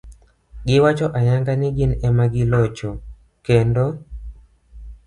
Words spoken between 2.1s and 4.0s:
gilocho, kendo